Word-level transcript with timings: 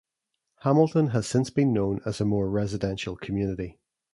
Hamilton 0.61 1.09
has 1.09 1.27
since 1.27 1.51
been 1.51 1.73
known 1.73 1.97
more 2.03 2.03
as 2.07 2.19
a 2.21 2.25
residential 2.25 3.15
community. 3.15 3.77